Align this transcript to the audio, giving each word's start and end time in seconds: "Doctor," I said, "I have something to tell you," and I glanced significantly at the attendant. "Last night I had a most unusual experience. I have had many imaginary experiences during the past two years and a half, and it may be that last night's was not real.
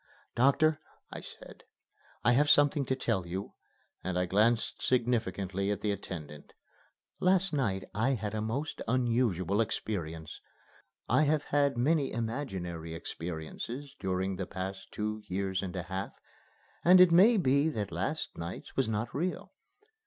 "Doctor," 0.33 0.79
I 1.11 1.19
said, 1.19 1.61
"I 2.23 2.31
have 2.31 2.49
something 2.49 2.85
to 2.85 2.95
tell 2.95 3.27
you," 3.27 3.53
and 4.03 4.17
I 4.17 4.25
glanced 4.25 4.83
significantly 4.83 5.69
at 5.69 5.81
the 5.81 5.91
attendant. 5.91 6.53
"Last 7.19 7.53
night 7.53 7.83
I 7.93 8.15
had 8.15 8.33
a 8.33 8.41
most 8.41 8.81
unusual 8.87 9.61
experience. 9.61 10.41
I 11.07 11.25
have 11.25 11.43
had 11.43 11.77
many 11.77 12.11
imaginary 12.11 12.95
experiences 12.95 13.93
during 13.99 14.37
the 14.37 14.47
past 14.47 14.91
two 14.91 15.21
years 15.27 15.61
and 15.61 15.75
a 15.75 15.83
half, 15.83 16.13
and 16.83 16.99
it 16.99 17.11
may 17.11 17.37
be 17.37 17.69
that 17.69 17.91
last 17.91 18.35
night's 18.35 18.75
was 18.75 18.89
not 18.89 19.13
real. 19.13 19.53